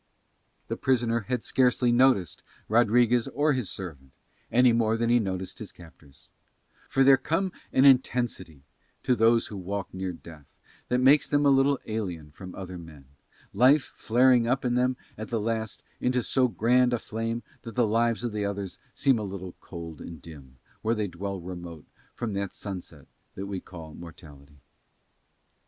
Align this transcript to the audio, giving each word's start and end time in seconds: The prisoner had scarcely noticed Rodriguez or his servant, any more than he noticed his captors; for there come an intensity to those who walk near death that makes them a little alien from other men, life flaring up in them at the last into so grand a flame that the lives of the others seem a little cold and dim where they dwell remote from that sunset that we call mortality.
The 0.67 0.77
prisoner 0.77 1.27
had 1.29 1.43
scarcely 1.43 1.91
noticed 1.91 2.41
Rodriguez 2.67 3.27
or 3.27 3.53
his 3.53 3.69
servant, 3.69 4.13
any 4.51 4.73
more 4.73 4.97
than 4.97 5.11
he 5.11 5.19
noticed 5.19 5.59
his 5.59 5.71
captors; 5.71 6.31
for 6.89 7.03
there 7.03 7.17
come 7.17 7.51
an 7.71 7.85
intensity 7.85 8.63
to 9.03 9.13
those 9.15 9.45
who 9.53 9.55
walk 9.57 9.93
near 9.93 10.11
death 10.11 10.47
that 10.89 10.97
makes 11.01 11.29
them 11.29 11.45
a 11.45 11.51
little 11.51 11.79
alien 11.85 12.31
from 12.31 12.55
other 12.55 12.79
men, 12.79 13.09
life 13.53 13.93
flaring 13.95 14.47
up 14.47 14.65
in 14.65 14.73
them 14.73 14.97
at 15.19 15.27
the 15.27 15.39
last 15.39 15.83
into 15.99 16.23
so 16.23 16.47
grand 16.47 16.93
a 16.93 16.97
flame 16.97 17.43
that 17.61 17.75
the 17.75 17.85
lives 17.85 18.23
of 18.23 18.31
the 18.31 18.43
others 18.43 18.79
seem 18.95 19.19
a 19.19 19.23
little 19.23 19.53
cold 19.61 20.01
and 20.01 20.19
dim 20.19 20.57
where 20.81 20.95
they 20.95 21.07
dwell 21.07 21.39
remote 21.39 21.85
from 22.15 22.33
that 22.33 22.55
sunset 22.55 23.05
that 23.35 23.45
we 23.45 23.59
call 23.59 23.93
mortality. 23.93 24.61